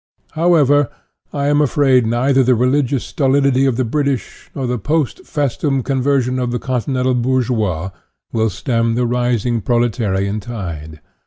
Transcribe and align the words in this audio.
However, 0.31 0.89
I 1.31 1.45
am 1.45 1.61
afraid 1.61 2.07
neither 2.07 2.41
the 2.43 2.55
religious 2.55 3.03
stolidity 3.03 3.67
of 3.67 3.77
the 3.77 3.85
British, 3.85 4.49
nor 4.55 4.65
the 4.65 4.79
post 4.79 5.23
festum 5.25 5.83
con 5.85 6.01
version 6.01 6.39
of 6.39 6.49
the 6.49 6.57
Continental 6.57 7.13
bourgeois 7.13 7.91
will 8.33 8.49
stem 8.49 8.95
the 8.95 9.05
rising 9.05 9.61
Proletarian 9.61 10.39
tide. 10.39 11.01